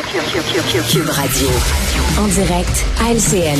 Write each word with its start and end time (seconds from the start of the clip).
Cube 0.00 1.10
Radio. 1.10 1.48
En 2.20 2.28
direct 2.28 2.84
à 3.02 3.10
LCN. 3.12 3.58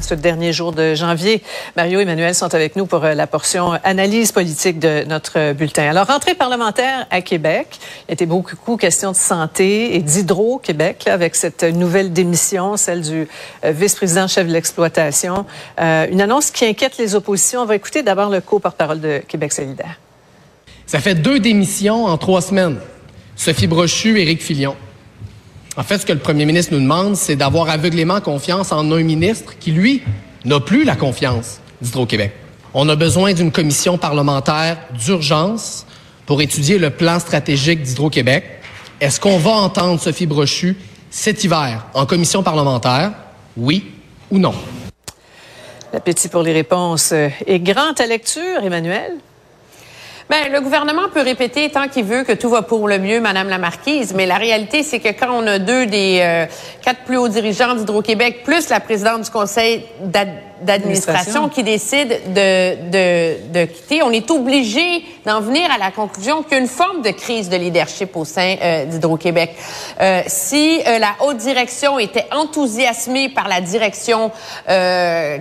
Ce 0.00 0.14
dernier 0.14 0.52
jour 0.52 0.70
de 0.70 0.94
janvier, 0.94 1.42
Mario 1.76 1.98
et 1.98 2.02
Emmanuel 2.02 2.32
sont 2.36 2.54
avec 2.54 2.76
nous 2.76 2.86
pour 2.86 3.04
euh, 3.04 3.14
la 3.14 3.26
portion 3.26 3.72
analyse 3.82 4.30
politique 4.30 4.78
de 4.78 5.02
notre 5.08 5.52
bulletin. 5.52 5.90
Alors, 5.90 6.06
rentrée 6.06 6.36
parlementaire 6.36 7.08
à 7.10 7.22
Québec, 7.22 7.80
il 8.08 8.12
été 8.12 8.26
beaucoup 8.26 8.76
question 8.76 9.10
de 9.10 9.16
santé 9.16 9.96
et 9.96 9.98
d'Hydro-Québec 9.98 11.08
avec 11.08 11.34
cette 11.34 11.64
nouvelle 11.64 12.12
démission, 12.12 12.76
celle 12.76 13.02
du 13.02 13.26
euh, 13.64 13.72
vice-président 13.72 14.28
chef 14.28 14.46
de 14.46 14.52
l'exploitation. 14.52 15.44
Euh, 15.80 16.06
une 16.08 16.20
annonce 16.20 16.52
qui 16.52 16.66
inquiète 16.66 16.98
les 16.98 17.16
oppositions. 17.16 17.62
On 17.62 17.66
va 17.66 17.74
écouter 17.74 18.04
d'abord 18.04 18.30
le 18.30 18.40
co-porte-parole 18.40 19.00
de 19.00 19.18
Québec 19.26 19.52
solidaire. 19.52 19.98
Ça 20.92 21.00
fait 21.00 21.14
deux 21.14 21.40
démissions 21.40 22.04
en 22.04 22.18
trois 22.18 22.42
semaines. 22.42 22.76
Sophie 23.34 23.66
Brochu, 23.66 24.20
Éric 24.20 24.42
Filion. 24.42 24.76
En 25.78 25.82
fait, 25.84 25.96
ce 25.96 26.04
que 26.04 26.12
le 26.12 26.18
premier 26.18 26.44
ministre 26.44 26.74
nous 26.74 26.80
demande, 26.80 27.16
c'est 27.16 27.34
d'avoir 27.34 27.70
aveuglément 27.70 28.20
confiance 28.20 28.72
en 28.72 28.92
un 28.92 29.02
ministre 29.02 29.54
qui, 29.58 29.72
lui, 29.72 30.02
n'a 30.44 30.60
plus 30.60 30.84
la 30.84 30.94
confiance 30.94 31.60
d'Hydro-Québec. 31.80 32.32
On 32.74 32.90
a 32.90 32.94
besoin 32.94 33.32
d'une 33.32 33.50
commission 33.50 33.96
parlementaire 33.96 34.76
d'urgence 35.02 35.86
pour 36.26 36.42
étudier 36.42 36.76
le 36.76 36.90
plan 36.90 37.18
stratégique 37.18 37.82
d'Hydro-Québec. 37.82 38.44
Est-ce 39.00 39.18
qu'on 39.18 39.38
va 39.38 39.52
entendre 39.52 39.98
Sophie 39.98 40.26
Brochu 40.26 40.76
cet 41.08 41.42
hiver 41.42 41.86
en 41.94 42.04
commission 42.04 42.42
parlementaire? 42.42 43.12
Oui 43.56 43.92
ou 44.30 44.36
non? 44.36 44.52
L'appétit 45.94 46.28
pour 46.28 46.42
les 46.42 46.52
réponses 46.52 47.12
est 47.12 47.60
grand 47.60 47.98
à 47.98 48.06
lecture, 48.06 48.62
Emmanuel. 48.62 49.12
Ben, 50.30 50.52
le 50.52 50.60
gouvernement 50.60 51.08
peut 51.12 51.22
répéter 51.22 51.70
tant 51.70 51.88
qu'il 51.88 52.04
veut 52.04 52.24
que 52.24 52.32
tout 52.32 52.48
va 52.48 52.62
pour 52.62 52.88
le 52.88 52.98
mieux, 52.98 53.20
Madame 53.20 53.48
la 53.48 53.58
Marquise, 53.58 54.14
mais 54.14 54.26
la 54.26 54.36
réalité, 54.36 54.82
c'est 54.82 55.00
que 55.00 55.08
quand 55.08 55.32
on 55.32 55.46
a 55.46 55.58
deux 55.58 55.86
des 55.86 56.20
euh, 56.22 56.46
quatre 56.82 57.00
plus 57.04 57.16
hauts 57.16 57.28
dirigeants 57.28 57.74
d'Hydro-Québec, 57.74 58.42
plus 58.44 58.68
la 58.68 58.80
présidente 58.80 59.22
du 59.22 59.30
conseil 59.30 59.84
d'administration 60.00 60.51
qui 61.48 61.62
décide 61.62 62.08
de, 62.32 62.90
de, 62.90 63.52
de, 63.52 63.64
quitter, 63.64 64.02
on 64.02 64.10
est 64.10 64.30
obligé 64.30 65.04
d'en 65.26 65.40
venir 65.40 65.70
à 65.70 65.78
la 65.78 65.90
conclusion 65.90 66.42
qu'il 66.42 66.52
y 66.52 66.54
a 66.56 66.58
une 66.58 66.68
forme 66.68 67.02
de 67.02 67.10
crise 67.10 67.48
de 67.48 67.56
leadership 67.56 68.16
au 68.16 68.24
sein 68.24 68.56
euh, 68.62 68.84
d'Hydro-Québec. 68.86 69.56
Euh, 70.00 70.22
si 70.26 70.80
euh, 70.86 70.98
la 70.98 71.14
haute 71.20 71.38
direction 71.38 71.98
était 71.98 72.26
enthousiasmée 72.32 73.28
par 73.28 73.48
la 73.48 73.60
direction 73.60 74.30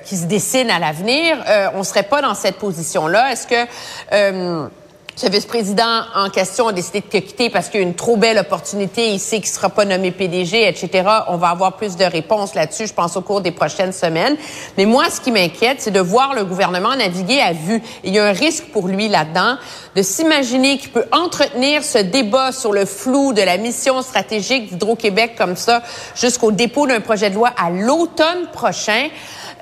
qui 0.05 0.17
se 0.17 0.25
dessine 0.25 0.69
à 0.69 0.79
l'avenir, 0.79 1.37
on 1.75 1.83
serait 1.83 2.03
pas 2.03 2.21
dans 2.21 2.35
cette 2.35 2.57
position-là. 2.57 3.31
Est-ce 3.31 3.47
que 3.47 4.69
ce 5.15 5.27
vice-président 5.29 6.03
en 6.15 6.29
question 6.29 6.69
a 6.69 6.73
décidé 6.73 7.01
de 7.01 7.19
quitter 7.19 7.49
parce 7.49 7.67
qu'il 7.67 7.81
y 7.81 7.83
a 7.83 7.87
une 7.87 7.95
trop 7.95 8.15
belle 8.15 8.37
opportunité, 8.37 9.09
il 9.09 9.19
sait 9.19 9.37
qu'il 9.37 9.49
ne 9.49 9.55
sera 9.55 9.69
pas 9.69 9.85
nommé 9.85 10.11
PDG, 10.11 10.67
etc. 10.67 11.07
On 11.27 11.37
va 11.37 11.49
avoir 11.49 11.73
plus 11.75 11.97
de 11.97 12.05
réponses 12.05 12.55
là-dessus, 12.55 12.87
je 12.87 12.93
pense, 12.93 13.17
au 13.17 13.21
cours 13.21 13.41
des 13.41 13.51
prochaines 13.51 13.91
semaines. 13.91 14.37
Mais 14.77 14.85
moi, 14.85 15.09
ce 15.09 15.19
qui 15.19 15.31
m'inquiète, 15.31 15.81
c'est 15.81 15.91
de 15.91 15.99
voir 15.99 16.33
le 16.33 16.45
gouvernement 16.45 16.95
naviguer 16.95 17.41
à 17.41 17.51
vue. 17.53 17.81
Il 18.03 18.13
y 18.13 18.19
a 18.19 18.25
un 18.25 18.31
risque 18.31 18.65
pour 18.71 18.87
lui 18.87 19.09
là-dedans 19.09 19.57
de 19.95 20.01
s'imaginer 20.01 20.77
qu'il 20.77 20.91
peut 20.91 21.05
entretenir 21.11 21.83
ce 21.83 21.97
débat 21.97 22.51
sur 22.51 22.71
le 22.71 22.85
flou 22.85 23.33
de 23.33 23.41
la 23.41 23.57
mission 23.57 24.01
stratégique 24.01 24.69
d'Hydro-Québec 24.69 25.35
comme 25.37 25.55
ça 25.55 25.81
jusqu'au 26.15 26.51
dépôt 26.51 26.87
d'un 26.87 27.01
projet 27.01 27.29
de 27.29 27.35
loi 27.35 27.51
à 27.57 27.69
l'automne 27.69 28.47
prochain. 28.53 29.09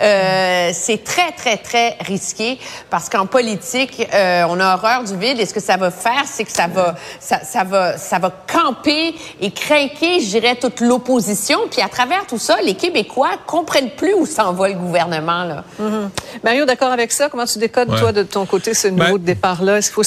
Euh, 0.02 0.69
c'est 0.73 1.03
très, 1.03 1.31
très, 1.33 1.57
très 1.57 1.97
risqué 2.00 2.57
parce 2.89 3.09
qu'en 3.09 3.25
politique, 3.25 4.07
euh, 4.13 4.45
on 4.47 4.57
a 4.59 4.75
horreur 4.75 5.03
du 5.03 5.17
vide 5.17 5.39
et 5.39 5.45
ce 5.45 5.53
que 5.53 5.59
ça 5.59 5.75
va 5.75 5.91
faire, 5.91 6.23
c'est 6.25 6.45
que 6.45 6.52
ça 6.52 6.67
va, 6.67 6.95
ça, 7.19 7.41
ça, 7.44 7.66
va, 7.66 7.97
ça 7.97 8.17
va 8.17 8.31
camper 8.47 9.13
et 9.41 9.52
craquer, 9.52 10.22
je 10.22 10.30
dirais, 10.30 10.55
toute 10.55 10.80
l'opposition. 10.80 11.59
Puis 11.69 11.81
à 11.81 11.90
travers 11.90 12.25
tout 12.28 12.38
ça, 12.38 12.57
les 12.63 12.75
Québécois 12.75 13.31
comprennent 13.46 13.91
plus 13.91 14.13
où 14.13 14.25
s'en 14.25 14.53
va 14.53 14.69
le 14.69 14.75
gouvernement. 14.75 15.44
Là. 15.44 15.63
Mm-hmm. 15.81 16.09
Mario, 16.46 16.66
d'accord 16.66 16.91
avec 16.91 17.11
ça? 17.11 17.28
Comment 17.28 17.46
tu 17.46 17.59
décodes, 17.59 17.94
toi, 17.97 18.13
de 18.13 18.23
ton 18.23 18.46
côté, 18.46 18.73
ce 18.73 18.88
nouveau 18.88 19.17
ben, 19.17 19.25
départ-là? 19.25 19.79
Est-ce 19.79 19.88
qu'il 19.88 19.96
faut 19.96 20.03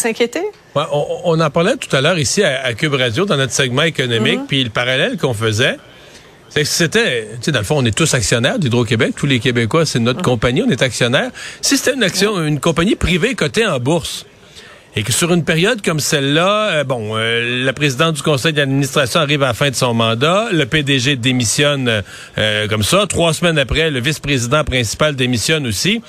Ouais, 0.75 0.85
on, 0.93 1.21
on, 1.25 1.41
en 1.41 1.51
parlait 1.51 1.77
tout 1.77 1.95
à 1.95 2.01
l'heure 2.01 2.19
ici 2.19 2.43
à, 2.43 2.73
Cube 2.75 2.95
Radio 2.95 3.25
dans 3.25 3.37
notre 3.37 3.53
segment 3.53 3.83
économique, 3.83 4.41
mm-hmm. 4.41 4.47
puis 4.47 4.65
le 4.65 4.71
parallèle 4.71 5.17
qu'on 5.19 5.35
faisait. 5.35 5.77
C'était, 6.65 7.29
tu 7.37 7.45
sais, 7.45 7.53
dans 7.53 7.61
le 7.61 7.65
fond, 7.65 7.79
on 7.79 7.85
est 7.85 7.97
tous 7.97 8.13
actionnaires 8.13 8.59
d'Hydro-Québec. 8.59 9.15
Tous 9.17 9.27
les 9.27 9.41
Québécois, 9.41 9.87
c'est 9.87 9.99
notre 9.99 10.21
compagnie, 10.21 10.63
on 10.63 10.69
est 10.69 10.83
actionnaire. 10.83 11.31
Si 11.63 11.79
c'était 11.79 11.95
une 11.95 12.03
action, 12.03 12.45
une 12.45 12.61
compagnie 12.61 12.95
privée 12.95 13.35
cotée 13.35 13.67
en 13.67 13.79
bourse, 13.81 14.27
et 14.95 15.03
que 15.03 15.13
sur 15.13 15.33
une 15.33 15.45
période 15.45 15.83
comme 15.83 16.01
celle-là, 16.01 16.71
euh, 16.71 16.85
bon, 16.85 17.17
euh, 17.17 17.65
la 17.65 17.73
présidente 17.73 18.17
du 18.17 18.23
conseil 18.23 18.53
d'administration 18.53 19.21
arrive 19.21 19.43
à 19.43 19.49
la 19.49 19.55
fin 19.55 19.71
de 19.71 19.75
son 19.75 19.95
mandat, 19.95 20.49
le 20.53 20.67
PDG 20.67 21.17
démissionne 21.17 22.03
euh, 22.39 22.69
comme 22.69 22.83
ça, 22.83 23.07
trois 23.09 23.33
semaines 23.33 23.59
après, 23.59 23.91
le 23.91 24.01
vice-président 24.01 24.65
principal 24.65 25.17
démissionne 25.17 25.67
aussi 25.67 26.03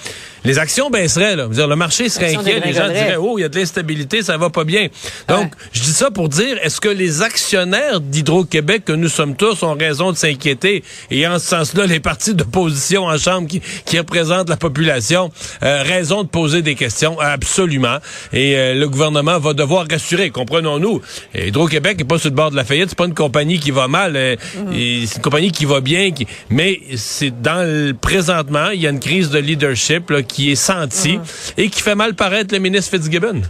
les 0.45 0.59
actions 0.59 0.89
baisseraient. 0.89 1.35
Là. 1.35 1.47
Dire, 1.47 1.67
le 1.67 1.75
marché 1.75 2.09
serait 2.09 2.35
inquiet, 2.35 2.61
les 2.63 2.73
gens 2.73 2.87
diraient 2.87 3.17
oh 3.17 3.37
il 3.37 3.41
y 3.41 3.45
a 3.45 3.49
de 3.49 3.57
l'instabilité, 3.57 4.21
ça 4.21 4.37
va 4.37 4.49
pas 4.49 4.63
bien. 4.63 4.87
Donc 5.27 5.53
je 5.71 5.81
dis 5.81 5.93
ça 5.93 6.11
pour 6.11 6.29
dire 6.29 6.57
est-ce 6.61 6.81
que 6.81 6.89
les 6.89 7.21
actionnaires 7.21 8.01
d'Hydro-Québec 8.01 8.83
que 8.85 8.93
nous 8.93 9.07
sommes 9.07 9.35
tous 9.35 9.63
ont 9.63 9.73
raison 9.73 10.11
de 10.11 10.17
s'inquiéter? 10.17 10.83
Et 11.11 11.27
en 11.27 11.39
ce 11.39 11.47
sens-là 11.47 11.85
les 11.85 11.99
partis 11.99 12.33
d'opposition 12.33 13.05
en 13.05 13.17
chambre 13.17 13.47
qui, 13.47 13.61
qui 13.85 13.97
représentent 13.97 14.49
la 14.49 14.57
population 14.57 15.31
euh, 15.63 15.83
raison 15.83 16.23
de 16.23 16.27
poser 16.27 16.61
des 16.61 16.75
questions 16.75 17.19
absolument 17.19 17.97
et 18.31 18.72
euh, 18.73 18.79
le 18.79 18.89
gouvernement 18.89 19.39
va 19.39 19.53
devoir 19.53 19.85
rassurer 19.89 20.29
comprenons-nous 20.29 21.01
Hydro-Québec 21.35 21.97
est 22.01 22.03
pas 22.03 22.17
sur 22.17 22.29
le 22.29 22.35
bord 22.35 22.51
de 22.51 22.55
la 22.55 22.63
faillite 22.63 22.89
c'est 22.89 22.97
pas 22.97 23.05
une 23.05 23.13
compagnie 23.13 23.59
qui 23.59 23.71
va 23.71 23.87
mal 23.87 24.15
euh, 24.15 24.35
mm-hmm. 24.35 25.07
c'est 25.07 25.15
une 25.17 25.21
compagnie 25.21 25.51
qui 25.51 25.65
va 25.65 25.81
bien 25.81 26.11
qui... 26.11 26.27
mais 26.49 26.79
c'est 26.95 27.41
dans 27.41 27.67
le 27.67 27.93
présentement 27.93 28.69
il 28.69 28.81
y 28.81 28.87
a 28.87 28.89
une 28.89 28.99
crise 28.99 29.29
de 29.29 29.39
leadership 29.39 30.09
là, 30.09 30.23
qui 30.23 30.51
est 30.51 30.55
senti 30.55 31.19
ah. 31.21 31.53
et 31.57 31.69
qui 31.69 31.81
fait 31.81 31.95
mal 31.95 32.13
paraître 32.15 32.53
le 32.53 32.59
ministre 32.59 32.97
Fitzgibbon. 32.97 33.41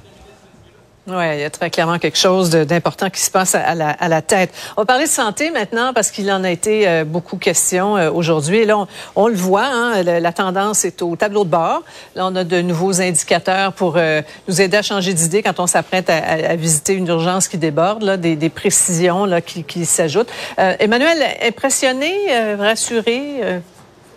Oui, 1.05 1.25
il 1.33 1.39
y 1.41 1.43
a 1.43 1.49
très 1.49 1.69
clairement 1.69 1.99
quelque 1.99 2.17
chose 2.17 2.49
d'important 2.49 3.09
qui 3.09 3.19
se 3.19 3.29
passe 3.29 3.55
à 3.55 3.75
la, 3.75 4.21
tête. 4.21 4.51
On 4.77 4.81
va 4.83 4.85
parler 4.85 5.03
de 5.03 5.09
santé 5.09 5.51
maintenant 5.51 5.91
parce 5.93 6.11
qu'il 6.11 6.31
en 6.31 6.45
a 6.45 6.49
été 6.49 6.87
euh, 6.87 7.03
beaucoup 7.03 7.35
question 7.35 7.97
euh, 7.97 8.09
aujourd'hui. 8.09 8.63
Là, 8.63 8.87
on, 9.17 9.27
le 9.27 9.35
voit, 9.35 9.65
hein, 9.65 10.01
la, 10.01 10.31
tendance 10.31 10.85
est 10.85 11.01
au 11.01 11.17
tableau 11.17 11.43
de 11.43 11.49
bord. 11.49 11.83
Là, 12.15 12.25
on 12.25 12.33
a 12.37 12.45
de 12.45 12.61
nouveaux 12.61 13.01
indicateurs 13.01 13.73
pour 13.73 13.95
euh, 13.97 14.21
nous 14.47 14.61
aider 14.61 14.77
à 14.77 14.81
changer 14.81 15.13
d'idée 15.13 15.43
quand 15.43 15.59
on 15.59 15.67
s'apprête 15.67 16.09
à, 16.09 16.55
visiter 16.55 16.93
une 16.93 17.07
urgence 17.07 17.49
qui 17.49 17.57
déborde, 17.57 18.03
là, 18.03 18.15
des, 18.15 18.49
précisions 18.49 19.25
là, 19.25 19.41
qui 19.41 19.85
s'ajoutent. 19.85 20.31
Emmanuel, 20.57 21.17
impressionné, 21.45 22.13
rassuré, 22.57 23.41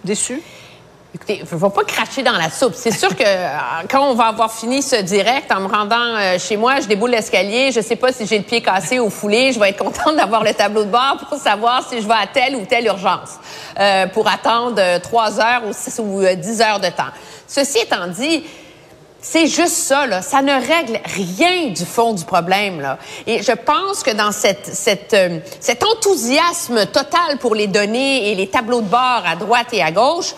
déçu? 0.04 0.40
Écoutez, 1.16 1.36
il 1.36 1.50
ne 1.50 1.58
faut 1.58 1.70
pas 1.70 1.84
cracher 1.84 2.22
dans 2.22 2.36
la 2.36 2.50
soupe. 2.50 2.74
C'est 2.76 2.90
sûr 2.90 3.16
que 3.16 3.22
euh, 3.24 3.48
quand 3.90 4.06
on 4.06 4.12
va 4.12 4.24
avoir 4.26 4.52
fini 4.52 4.82
ce 4.82 4.96
direct, 4.96 5.50
en 5.50 5.60
me 5.60 5.66
rendant 5.66 5.96
euh, 5.96 6.38
chez 6.38 6.58
moi, 6.58 6.78
je 6.80 6.86
déboule 6.86 7.08
l'escalier, 7.08 7.72
je 7.72 7.78
ne 7.78 7.84
sais 7.84 7.96
pas 7.96 8.12
si 8.12 8.26
j'ai 8.26 8.36
le 8.36 8.44
pied 8.44 8.60
cassé 8.60 9.00
ou 9.00 9.08
foulé, 9.08 9.50
je 9.50 9.58
vais 9.58 9.70
être 9.70 9.82
contente 9.82 10.14
d'avoir 10.14 10.44
le 10.44 10.52
tableau 10.52 10.84
de 10.84 10.90
bord 10.90 11.16
pour 11.26 11.38
savoir 11.38 11.88
si 11.88 12.02
je 12.02 12.06
vais 12.06 12.12
à 12.12 12.26
telle 12.26 12.54
ou 12.56 12.66
telle 12.66 12.84
urgence 12.84 13.30
euh, 13.80 14.06
pour 14.08 14.28
attendre 14.28 14.78
trois 15.00 15.40
heures 15.40 15.62
ou, 15.66 15.72
six, 15.72 15.98
ou 15.98 16.22
dix 16.36 16.60
heures 16.60 16.80
de 16.80 16.88
temps. 16.88 17.08
Ceci 17.48 17.78
étant 17.78 18.08
dit, 18.08 18.44
c'est 19.18 19.46
juste 19.46 19.68
ça. 19.68 20.20
Ça 20.20 20.42
ne 20.42 20.52
règle 20.52 21.00
rien 21.02 21.68
du 21.68 21.86
fond 21.86 22.12
du 22.12 22.26
problème. 22.26 22.94
Et 23.26 23.42
je 23.42 23.52
pense 23.52 24.02
que 24.02 24.10
dans 24.10 24.32
cet 24.32 25.82
enthousiasme 25.82 26.84
total 26.84 27.38
pour 27.40 27.54
les 27.54 27.68
données 27.68 28.30
et 28.30 28.34
les 28.34 28.48
tableaux 28.50 28.82
de 28.82 28.88
bord 28.88 29.22
à 29.26 29.34
droite 29.34 29.68
et 29.72 29.82
à 29.82 29.90
gauche, 29.90 30.34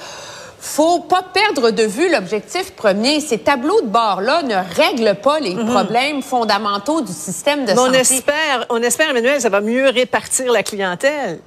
faut 0.61 1.01
pas 1.01 1.23
perdre 1.23 1.71
de 1.71 1.83
vue 1.85 2.11
l'objectif 2.11 2.73
premier. 2.73 3.21
Ces 3.21 3.39
tableaux 3.39 3.81
de 3.81 3.87
bord-là 3.87 4.43
ne 4.43 4.55
règlent 4.55 5.17
pas 5.21 5.41
les 5.41 5.55
mhm. 5.55 5.67
problèmes 5.67 6.23
fondamentaux 6.23 7.01
du 7.01 7.13
système 7.13 7.65
de 7.65 7.71
santé. 7.71 7.81
On 7.81 7.93
espère, 7.93 8.67
on 8.71 8.83
espère, 8.83 9.11
Emmanuel, 9.11 9.41
ça 9.41 9.49
va 9.49 9.61
mieux 9.61 9.89
répartir 9.89 10.53
la 10.53 10.63
clientèle. 10.63 11.41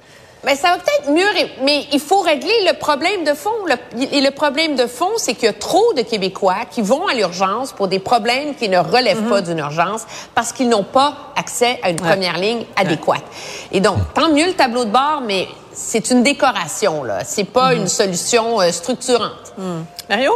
Mais 0.44 0.56
ça 0.56 0.70
va 0.70 0.78
peut-être 0.78 1.10
mieux, 1.10 1.48
mais 1.62 1.86
il 1.92 2.00
faut 2.00 2.20
régler 2.20 2.52
le 2.66 2.76
problème 2.76 3.22
de 3.24 3.32
fond. 3.32 3.50
et 3.96 4.20
le 4.20 4.30
problème 4.32 4.74
de 4.74 4.86
fond, 4.86 5.10
c'est 5.16 5.34
qu'il 5.34 5.44
y 5.44 5.48
a 5.48 5.52
trop 5.52 5.92
de 5.94 6.02
Québécois 6.02 6.64
qui 6.70 6.82
vont 6.82 7.06
à 7.06 7.14
l'urgence 7.14 7.72
pour 7.72 7.86
des 7.86 8.00
problèmes 8.00 8.54
qui 8.56 8.68
ne 8.68 8.78
relèvent 8.78 9.28
pas 9.28 9.40
mhm. 9.40 9.46
d'une 9.46 9.58
urgence 9.58 10.02
parce 10.34 10.52
qu'ils 10.52 10.68
n'ont 10.68 10.82
pas 10.82 11.32
accès 11.36 11.78
à 11.82 11.90
une 11.90 11.96
première 11.96 12.38
ligne 12.38 12.64
adéquate. 12.76 13.22
Et 13.70 13.80
donc, 13.80 13.98
tant 14.14 14.30
mieux 14.30 14.46
le 14.46 14.54
tableau 14.54 14.84
de 14.84 14.90
bord, 14.90 15.22
mais 15.24 15.46
c'est 15.72 16.10
une 16.10 16.22
décoration, 16.22 17.04
là. 17.04 17.20
C'est 17.24 17.44
pas 17.44 17.72
mhm. 17.72 17.82
une 17.82 17.88
solution 17.88 18.60
euh, 18.60 18.72
structurante. 18.72 19.54
Mhm. 19.56 19.84
Mario? 20.10 20.32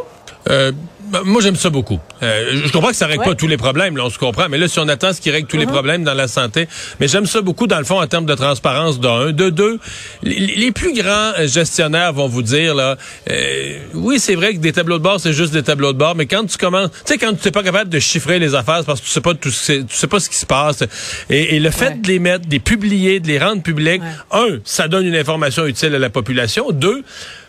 Euh, 0.48 0.72
ben, 1.10 1.22
moi, 1.24 1.40
j'aime 1.40 1.56
ça 1.56 1.70
beaucoup. 1.70 2.00
Euh, 2.22 2.62
je 2.64 2.72
comprends 2.72 2.88
que 2.88 2.96
ça 2.96 3.06
règle 3.06 3.22
pas 3.22 3.34
tous 3.36 3.46
les 3.46 3.56
problèmes, 3.56 3.96
là, 3.96 4.04
on 4.06 4.10
se 4.10 4.18
comprend. 4.18 4.48
Mais 4.48 4.58
là, 4.58 4.66
si 4.66 4.80
on 4.80 4.88
attend 4.88 5.12
ce 5.12 5.20
qui 5.20 5.30
règle 5.30 5.46
tous 5.46 5.56
les 5.56 5.64
uh-huh. 5.64 5.70
problèmes 5.70 6.02
dans 6.02 6.14
la 6.14 6.26
santé, 6.26 6.66
mais 6.98 7.06
j'aime 7.06 7.26
ça 7.26 7.42
beaucoup 7.42 7.68
dans 7.68 7.78
le 7.78 7.84
fond 7.84 8.00
en 8.00 8.06
termes 8.08 8.26
de 8.26 8.34
transparence. 8.34 8.98
D'un, 8.98 9.30
de 9.30 9.50
deux, 9.50 9.78
les, 10.22 10.72
plus 10.72 10.94
grands 10.94 11.32
gestionnaires 11.44 12.12
vont 12.12 12.26
vous 12.26 12.42
dire 12.42 12.74
là, 12.74 12.96
euh, 13.30 13.78
oui, 13.94 14.18
c'est 14.18 14.34
vrai 14.34 14.54
que 14.54 14.58
des 14.58 14.72
tableaux 14.72 14.98
de 14.98 15.02
bord, 15.02 15.20
c'est 15.20 15.32
juste 15.32 15.52
des 15.52 15.62
tableaux 15.62 15.92
de 15.92 15.98
bord, 15.98 16.16
mais 16.16 16.26
quand 16.26 16.44
tu 16.44 16.58
commences, 16.58 16.90
tu 16.90 17.12
sais, 17.12 17.18
quand 17.18 17.32
tu 17.34 17.46
n'es 17.46 17.52
pas 17.52 17.62
capable 17.62 17.88
de 17.88 17.98
chiffrer 18.00 18.38
les 18.38 18.54
affaires, 18.54 18.84
parce 18.84 19.00
que 19.00 19.06
tu 19.06 19.12
sais 19.12 19.20
pas 19.20 19.34
tu 19.34 19.50
sais, 19.52 20.06
pas 20.08 20.18
ce 20.18 20.28
qui 20.28 20.36
se 20.36 20.46
passe, 20.46 20.82
et, 21.30 21.60
le 21.60 21.70
fait 21.70 22.00
de 22.02 22.08
les 22.08 22.18
mettre, 22.18 22.46
de 22.46 22.50
les 22.50 22.60
publier, 22.60 23.20
de 23.20 23.28
les 23.28 23.38
rendre 23.38 23.62
publics, 23.62 24.02
un, 24.32 24.58
ça 24.64 24.88
donne 24.88 25.06
une 25.06 25.16
information 25.16 25.66
utile 25.66 25.94
à 25.94 25.98
la 25.98 26.10
population. 26.10 26.70
Deux 26.72 27.04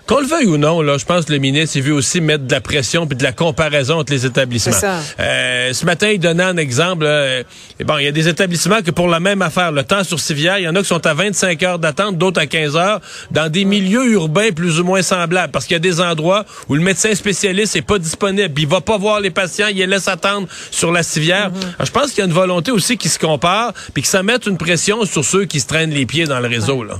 qu'on 0.07 0.21
le 0.21 0.25
veuille 0.25 0.47
ou 0.47 0.57
non, 0.57 0.81
là, 0.81 0.97
je 0.97 1.05
pense 1.05 1.25
que 1.25 1.33
le 1.33 1.39
ministre 1.39 1.75
il 1.75 1.83
veut 1.83 1.93
aussi 1.93 2.21
mettre 2.21 2.45
de 2.45 2.51
la 2.51 2.61
pression 2.61 3.05
puis 3.05 3.17
de 3.17 3.23
la 3.23 3.33
comparaison 3.33 3.99
entre 3.99 4.13
les 4.13 4.25
établissements. 4.25 4.71
Ça. 4.71 5.01
Euh, 5.19 5.73
ce 5.73 5.85
matin, 5.85 6.09
il 6.09 6.19
donnait 6.19 6.43
un 6.43 6.55
exemple. 6.57 7.03
Euh, 7.05 7.43
bon, 7.83 7.97
il 7.97 8.05
y 8.05 8.07
a 8.07 8.11
des 8.11 8.29
établissements 8.29 8.81
que 8.81 8.91
pour 8.91 9.09
la 9.09 9.19
même 9.19 9.41
affaire, 9.41 9.71
le 9.71 9.83
temps 9.83 10.05
sur 10.05 10.19
civière, 10.19 10.59
il 10.59 10.63
y 10.63 10.67
en 10.67 10.75
a 10.75 10.81
qui 10.81 10.87
sont 10.87 11.05
à 11.05 11.13
25 11.13 11.61
heures 11.63 11.79
d'attente, 11.79 12.17
d'autres 12.17 12.39
à 12.39 12.45
15 12.47 12.77
heures, 12.77 13.01
dans 13.31 13.51
des 13.51 13.65
milieux 13.65 14.05
urbains 14.11 14.51
plus 14.51 14.79
ou 14.79 14.85
moins 14.85 15.01
semblables, 15.01 15.51
parce 15.51 15.65
qu'il 15.65 15.73
y 15.73 15.75
a 15.75 15.79
des 15.79 15.99
endroits 15.99 16.45
où 16.69 16.75
le 16.75 16.81
médecin 16.81 17.13
spécialiste 17.13 17.75
est 17.75 17.81
pas 17.81 17.99
disponible, 17.99 18.53
il 18.57 18.67
va 18.67 18.79
pas 18.79 18.97
voir 18.97 19.19
les 19.19 19.29
patients, 19.29 19.67
il 19.69 19.77
les 19.77 19.87
laisse 19.87 20.07
attendre 20.07 20.47
sur 20.71 20.91
la 20.91 21.03
civière. 21.03 21.51
Mm-hmm. 21.51 21.85
je 21.85 21.91
pense 21.91 22.11
qu'il 22.11 22.19
y 22.19 22.21
a 22.21 22.25
une 22.25 22.33
volonté 22.33 22.71
aussi 22.71 22.97
qui 22.97 23.09
se 23.09 23.19
compare, 23.19 23.73
puis 23.93 24.03
que 24.03 24.09
ça 24.09 24.23
mette 24.23 24.45
une 24.45 24.57
pression 24.57 25.03
sur 25.05 25.25
ceux 25.25 25.45
qui 25.45 25.59
se 25.59 25.67
traînent 25.67 25.91
les 25.91 26.05
pieds 26.05 26.25
dans 26.25 26.39
le 26.39 26.47
réseau. 26.47 26.83
Là. 26.83 26.95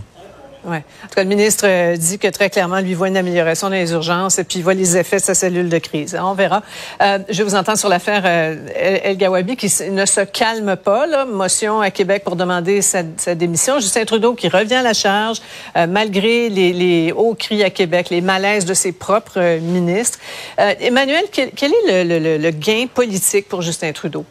Ouais. 0.64 0.84
En 1.04 1.08
tout 1.08 1.16
cas, 1.16 1.24
le 1.24 1.30
ministre 1.30 1.66
euh, 1.68 1.96
dit 1.96 2.20
que 2.20 2.28
très 2.28 2.50
clairement, 2.50 2.80
lui 2.80 2.94
voit 2.94 3.08
une 3.08 3.18
amélioration 3.18 3.70
dans 3.70 3.76
les 3.76 3.92
urgences 3.92 4.40
et 4.40 4.44
puis 4.44 4.60
il 4.60 4.64
voit 4.64 4.74
les 4.74 4.98
effets 4.98 5.18
de 5.18 5.22
sa 5.22 5.34
cellule 5.34 5.70
de 5.70 5.78
crise. 5.78 6.18
On 6.22 6.34
verra. 6.34 6.64
Euh, 7.02 7.20
je 7.30 7.44
vous 7.44 7.56
entends 7.56 7.76
sur 7.76 7.90
l'affaire 7.90 8.24
euh, 8.26 8.56
El 8.76 9.18
Gawabi 9.18 9.56
qui 9.56 9.72
ne 9.92 10.06
se 10.06 10.22
calme 10.22 10.76
pas. 10.76 11.26
Motion 11.26 11.80
à 11.80 11.92
Québec 11.92 12.24
pour 12.24 12.36
demander 12.36 12.82
sa, 12.82 13.04
démission. 13.36 13.80
Justin 13.80 14.06
Trudeau 14.06 14.34
qui 14.34 14.50
revient 14.50 14.76
à 14.76 14.84
la 14.84 14.94
charge 14.94 15.42
malgré 15.76 16.50
les, 16.50 17.12
hauts 17.12 17.36
cris 17.36 17.64
à 17.64 17.70
Québec, 17.70 18.10
les 18.10 18.22
malaises 18.22 18.66
de 18.66 18.74
ses 18.74 18.92
propres 18.92 19.60
ministres. 19.60 20.20
Emmanuel, 20.58 21.24
quel, 21.32 21.72
est 21.88 22.04
le 22.04 22.52
gain 22.52 22.86
politique 22.94 23.48
pour 23.48 23.62
Justin 23.62 23.92
Trudeau? 23.92 24.26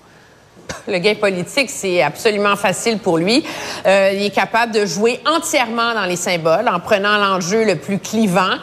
Le 0.88 0.98
gain 0.98 1.14
politique, 1.14 1.70
c'est 1.70 2.02
absolument 2.02 2.56
facile 2.56 2.98
pour 2.98 3.18
lui. 3.18 3.44
Euh, 3.86 4.12
il 4.14 4.24
est 4.24 4.30
capable 4.30 4.72
de 4.72 4.86
jouer 4.86 5.20
entièrement 5.26 5.94
dans 5.94 6.04
les 6.04 6.16
symboles 6.16 6.68
en 6.68 6.80
prenant 6.80 7.18
l'enjeu 7.18 7.64
le 7.64 7.76
plus 7.76 7.98
clivant 7.98 8.56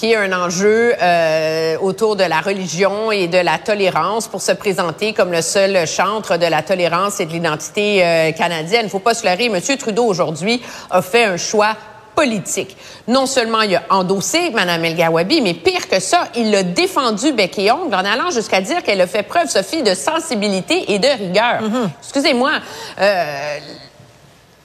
qui 0.00 0.12
est 0.12 0.16
un 0.16 0.32
enjeu 0.32 0.94
euh, 1.02 1.76
autour 1.82 2.16
de 2.16 2.24
la 2.24 2.40
religion 2.40 3.12
et 3.12 3.28
de 3.28 3.36
la 3.36 3.58
tolérance 3.58 4.28
pour 4.28 4.40
se 4.40 4.52
présenter 4.52 5.12
comme 5.12 5.30
le 5.30 5.42
seul 5.42 5.86
chantre 5.86 6.38
de 6.38 6.46
la 6.46 6.62
tolérance 6.62 7.20
et 7.20 7.26
de 7.26 7.32
l'identité 7.32 8.02
euh, 8.02 8.32
canadienne. 8.32 8.84
Il 8.84 8.88
faut 8.88 8.98
pas 8.98 9.12
se 9.12 9.26
leurrer. 9.26 9.46
M. 9.54 9.60
Trudeau, 9.76 10.06
aujourd'hui, 10.06 10.62
a 10.88 11.02
fait 11.02 11.24
un 11.24 11.36
choix 11.36 11.76
politique. 12.14 12.76
Non 13.08 13.26
seulement 13.26 13.62
il 13.62 13.76
a 13.76 13.82
endossé 13.90 14.50
Mme 14.50 14.84
El 14.84 14.96
Gawabi, 14.96 15.40
mais 15.40 15.54
pire 15.54 15.88
que 15.88 16.00
ça, 16.00 16.28
il 16.36 16.50
l'a 16.50 16.62
défendu 16.62 17.32
bec 17.32 17.58
et 17.58 17.70
ongle 17.70 17.94
en 17.94 18.04
allant 18.04 18.30
jusqu'à 18.30 18.60
dire 18.60 18.82
qu'elle 18.82 19.00
a 19.00 19.06
fait 19.06 19.22
preuve, 19.22 19.48
Sophie, 19.48 19.82
de 19.82 19.94
sensibilité 19.94 20.92
et 20.92 20.98
de 20.98 21.08
rigueur. 21.08 21.62
Mm-hmm. 21.62 21.88
Excusez-moi. 22.02 22.52
Euh, 23.00 23.58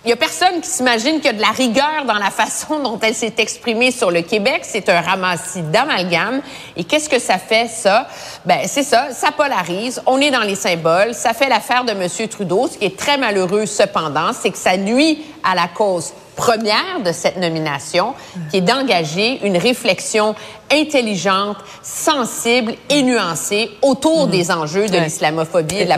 il 0.06 0.10
y 0.10 0.14
a 0.14 0.18
personne 0.18 0.62
qui 0.62 0.70
s'imagine 0.70 1.16
qu'il 1.16 1.26
y 1.26 1.30
a 1.30 1.34
de 1.34 1.42
la 1.42 1.50
rigueur 1.50 2.06
dans 2.06 2.20
la 2.20 2.30
façon 2.30 2.78
dont 2.78 3.00
elle 3.02 3.16
s'est 3.16 3.34
exprimée 3.40 3.90
sur 3.90 4.12
le 4.12 4.22
Québec. 4.22 4.62
C'est 4.62 4.88
un 4.88 5.02
ramassis 5.02 5.64
d'amalgame. 5.64 6.42
Et 6.78 6.84
qu'est-ce 6.84 7.10
que 7.10 7.18
ça 7.18 7.40
fait, 7.40 7.68
ça? 7.68 8.08
Ben, 8.46 8.68
c'est 8.68 8.84
ça. 8.84 9.08
Ça 9.14 9.32
polarise. 9.32 10.00
On 10.06 10.22
est 10.22 10.30
dans 10.30 10.44
les 10.44 10.54
symboles. 10.54 11.16
Ça 11.16 11.34
fait 11.34 11.50
l'affaire 11.50 11.86
de 11.86 11.92
M. 11.94 12.08
Trudeau. 12.30 12.68
Ce 12.72 12.78
qui 12.78 12.86
est 12.86 12.96
très 12.96 13.18
malheureux, 13.18 13.66
cependant, 13.66 14.32
c'est 14.40 14.52
que 14.52 14.60
ça 14.60 14.78
nuit 14.78 15.26
à 15.44 15.56
la 15.56 15.68
cause 15.68 16.14
première 16.36 17.02
de 17.04 17.12
cette 17.12 17.38
nomination, 17.38 18.14
qui 18.50 18.58
est 18.58 18.62
d'engager 18.62 19.46
une 19.46 19.58
réflexion 19.58 20.36
intelligente, 20.72 21.58
sensible 21.82 22.74
et 22.90 23.04
nuancée 23.04 23.72
autour 23.82 24.26
mhm. 24.26 24.32
des 24.32 24.52
enjeux 24.52 24.88
de 24.88 24.98
l'islamophobie 24.98 25.78
et, 25.78 25.86
de 25.86 25.90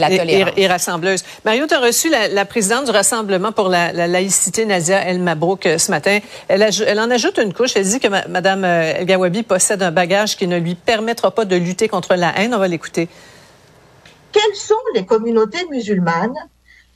la, 0.00 0.08
tolérance. 0.08 0.52
Et, 0.56 0.66
rassembleuse. 0.66 1.24
Mario, 1.44 1.66
tu 1.66 1.74
as 1.74 1.80
reçu 1.80 2.10
la, 2.10 2.44
présidente 2.44 2.86
du 2.86 2.90
Rassemblement 2.90 3.52
pour 3.52 3.68
la, 3.68 3.92
laïcité, 3.92 4.66
Nadia 4.66 5.04
El 5.04 5.20
Mabrouk, 5.20 5.66
euh, 5.66 5.78
ce 5.78 5.90
matin. 5.90 6.18
Elle, 6.48 6.62
elle, 6.86 7.00
en 7.00 7.10
ajoute 7.10 7.38
une 7.38 7.52
couche. 7.52 7.76
Elle 7.76 7.88
dit 7.88 8.00
que 8.00 8.08
Mme 8.08 8.64
euh, 8.64 8.94
El 8.98 9.06
Gawabi 9.06 9.42
possède 9.42 9.82
un 9.82 9.90
bagage 9.90 10.36
qui 10.36 10.46
ne 10.46 10.58
lui 10.58 10.74
permettra 10.74 11.30
pas 11.30 11.44
de 11.44 11.56
lutter 11.56 11.88
contre 11.88 12.14
la 12.14 12.36
haine. 12.38 12.54
On 12.54 12.58
va 12.58 12.68
l'écouter. 12.68 13.08
Quelles 14.32 14.56
sont 14.56 14.74
les 14.94 15.06
communautés 15.06 15.64
musulmanes 15.70 16.34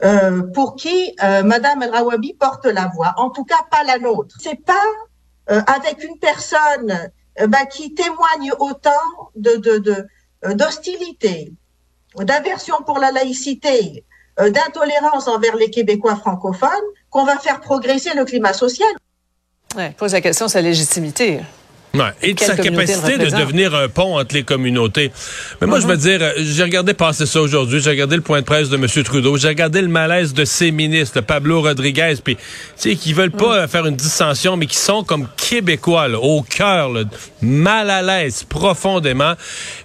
euh, 0.02 0.43
pour 0.55 0.76
qui 0.76 1.14
euh, 1.23 1.43
Madame 1.43 1.82
El 1.82 1.91
Rawabi 1.91 2.35
porte 2.35 2.67
la 2.67 2.88
voix. 2.88 3.14
En 3.17 3.31
tout 3.31 3.44
cas, 3.44 3.58
pas 3.70 3.85
la 3.85 3.99
nôtre. 3.99 4.35
C'est 4.41 4.64
pas 4.64 4.73
euh, 5.50 5.61
avec 5.67 6.02
une 6.02 6.19
personne 6.19 7.11
bah, 7.47 7.67
qui 7.67 7.94
témoigne 7.94 8.52
autant 8.58 8.91
de 9.37 9.56
d'hostilité, 10.55 11.52
d'aversion 12.17 12.76
pour 12.87 12.99
la 12.99 13.12
laïcité, 13.12 14.05
d'intolérance 14.38 15.29
envers 15.29 15.55
les 15.56 15.69
Québécois 15.69 16.17
francophones 16.17 16.69
qu'on 17.11 17.25
va 17.25 17.37
faire 17.37 17.61
progresser 17.61 18.14
le 18.14 18.25
climat 18.25 18.55
social. 18.55 18.88
Ouais, 19.76 19.94
pose 19.99 20.14
la 20.14 20.23
question 20.23 20.47
de 20.47 20.50
sa 20.50 20.62
légitimité. 20.62 21.43
Ouais, 21.92 22.12
et 22.22 22.34
de 22.34 22.40
sa 22.40 22.56
capacité 22.56 23.19
de 23.19 23.26
devenir 23.26 23.75
un 23.75 23.88
pont 23.88 24.16
entre 24.16 24.34
les 24.34 24.44
communautés. 24.44 25.10
Mais 25.60 25.66
moi, 25.66 25.81
je 25.81 25.87
veux 25.88 25.94
mhm. 25.94 26.00
dire, 26.00 26.19
euh, 26.22 26.32
j'ai 26.38 26.62
regardé 26.62 26.94
passer 26.94 27.26
ça 27.26 27.40
aujourd'hui, 27.40 27.81
j'ai 27.81 27.90
regardé 27.90 28.14
le 28.14 28.22
point 28.22 28.40
de 28.40 28.44
presse 28.44 28.69
de 28.69 28.76
M. 28.76 28.87
Trudeau, 29.02 29.37
j'ai 29.37 29.48
regardé 29.48 29.82
le 29.82 29.88
malaise 29.88 30.32
de 30.32 30.44
ses 30.44 30.70
ministres, 30.70 31.20
Pablo 31.20 31.62
Rodriguez, 31.62 32.14
puis 32.22 32.37
tu 32.37 32.42
sais, 32.76 32.94
qui 32.94 33.12
veulent 33.12 33.32
pas 33.32 33.62
mhm. 33.62 33.69
faire 33.69 33.87
une 33.87 33.96
dissension, 33.96 34.56
mais 34.56 34.66
qui 34.66 34.76
sont 34.76 35.02
comme 35.02 35.26
québécois, 35.37 36.08
au 36.22 36.42
cœur, 36.42 36.92
mal 37.42 37.90
à 37.90 38.02
l'aise, 38.02 38.44
profondément. 38.48 39.34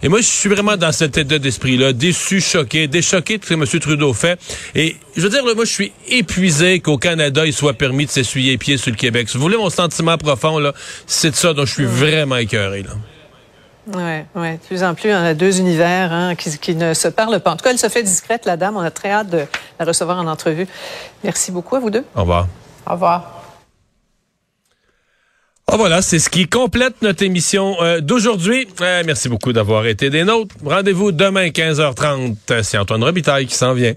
Et 0.04 0.07
moi, 0.07 0.22
je 0.22 0.28
suis 0.28 0.50
vraiment 0.50 0.78
dans 0.78 0.92
cet 0.92 1.18
état 1.18 1.40
d'esprit-là, 1.40 1.92
déçu, 1.92 2.40
choqué, 2.40 2.88
déchoqué 2.88 3.40
de 3.40 3.46
ce 3.46 3.50
que 3.50 3.54
M. 3.56 3.80
Trudeau 3.80 4.13
fait. 4.13 4.40
Et 4.75 4.96
je 5.16 5.22
veux 5.22 5.30
dire, 5.30 5.44
moi, 5.44 5.66
je 5.66 5.72
suis 5.72 5.92
épuisé 6.10 6.81
qu'au 6.81 6.98
Canada, 6.98 7.46
il 7.46 7.54
soit 7.54 7.74
permis 7.74 8.06
de 8.06 8.12
s'essuyer 8.12 8.52
les 8.52 8.57
pieds 8.57 8.78
sur 8.78 8.92
le 8.92 8.98
Québec. 8.98 9.30
Si 9.30 9.38
vous 9.38 9.44
voulez 9.44 9.57
mon 9.57 9.69
sentiment 9.69 10.18
profond, 10.18 10.60
là, 10.60 10.74
c'est 11.07 11.31
de 11.31 11.36
ça 11.36 11.54
dont 11.54 11.66
je 11.66 11.74
suis 11.74 11.86
vraiment 11.95 12.38
écœuré, 12.38 12.83
là. 12.83 12.92
Oui, 13.88 14.24
oui. 14.36 14.53
De 14.53 14.57
plus 14.57 14.83
en 14.83 14.95
plus, 14.95 15.12
on 15.12 15.15
a 15.15 15.33
deux 15.33 15.59
univers 15.59 16.12
hein, 16.12 16.36
qui, 16.36 16.75
ne 16.75 16.94
se 16.94 17.07
parlent 17.07 17.39
pas. 17.39 17.51
En 17.51 17.56
tout 17.56 17.63
cas, 17.63 17.71
elle 17.71 17.77
se 17.77 17.89
fait 17.89 18.01
discrète, 18.01 18.45
la 18.45 18.57
dame. 18.57 18.77
On 18.77 18.81
a 18.81 18.92
très 18.92 19.12
hâte 19.12 19.30
de 19.30 19.45
la 19.80 19.86
recevoir 19.86 20.18
en 20.18 20.27
entrevue. 20.27 20.68
Merci 21.24 21.51
beaucoup 21.51 21.75
à 21.75 21.80
vous 21.80 21.92
deux. 21.92 22.03
Au 22.15 22.21
revoir. 22.21 22.47
Au 22.88 22.94
revoir. 22.94 23.44
Ah 25.68 25.77
voilà, 25.77 26.01
c'est 26.01 26.19
ce 26.19 26.30
qui 26.30 26.47
complète 26.47 27.01
notre 27.01 27.24
émission 27.24 27.75
euh, 27.81 28.00
d'aujourd'hui. 28.00 28.68
Euh, 28.81 29.03
merci 29.06 29.30
beaucoup 29.30 29.51
d'avoir 29.51 29.86
été 29.88 30.12
des 30.12 30.24
nôtres. 30.24 30.56
Rendez-vous 30.63 31.12
demain 31.12 31.47
15h30. 31.47 32.62
C'est 32.62 32.77
Antoine 32.77 33.03
Robitaille 33.03 33.47
qui 33.47 33.56
s'en 33.56 33.74
vient. 33.74 33.94